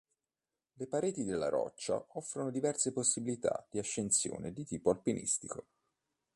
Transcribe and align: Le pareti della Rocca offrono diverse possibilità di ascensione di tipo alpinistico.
Le 0.77 0.87
pareti 0.87 1.23
della 1.23 1.49
Rocca 1.49 2.03
offrono 2.13 2.49
diverse 2.49 2.91
possibilità 2.91 3.63
di 3.69 3.77
ascensione 3.77 4.51
di 4.51 4.65
tipo 4.65 4.89
alpinistico. 4.89 5.67